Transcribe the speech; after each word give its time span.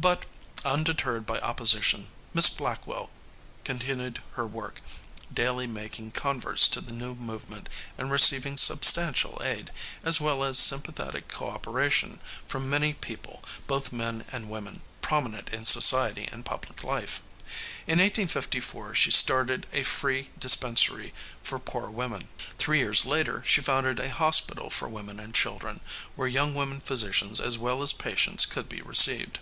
But, 0.00 0.24
undeterred 0.64 1.26
by 1.26 1.38
opposition, 1.38 2.08
Miss 2.34 2.48
Blackwell 2.48 3.08
continued 3.62 4.20
her 4.32 4.44
work, 4.44 4.80
daily 5.32 5.68
making 5.68 6.10
converts 6.10 6.66
to 6.68 6.80
the 6.80 6.90
new 6.92 7.14
movement 7.14 7.68
and 7.96 8.10
receiving 8.10 8.56
substantial 8.56 9.40
aid, 9.44 9.70
as 10.02 10.20
well 10.20 10.42
as 10.42 10.58
sympathetic 10.58 11.28
coöperation, 11.28 12.18
from 12.48 12.68
many 12.68 12.94
people, 12.94 13.44
both 13.68 13.92
men 13.92 14.24
and 14.32 14.50
women, 14.50 14.82
prominent 15.02 15.50
in 15.50 15.64
society 15.64 16.28
and 16.32 16.44
public 16.44 16.82
life. 16.82 17.22
In 17.86 18.00
1854 18.00 18.96
she 18.96 19.12
started 19.12 19.68
a 19.72 19.84
free 19.84 20.30
dispensary 20.36 21.14
for 21.44 21.60
poor 21.60 21.88
women. 21.88 22.26
Three 22.58 22.80
years 22.80 23.06
later 23.06 23.44
she 23.46 23.60
founded 23.62 24.00
a 24.00 24.10
hospital 24.10 24.68
for 24.68 24.88
women 24.88 25.20
and 25.20 25.32
children, 25.32 25.78
where 26.16 26.26
young 26.26 26.56
women 26.56 26.80
physicians 26.80 27.38
as 27.38 27.56
well 27.56 27.84
as 27.84 27.92
patients 27.92 28.44
could 28.46 28.68
be 28.68 28.82
received. 28.82 29.38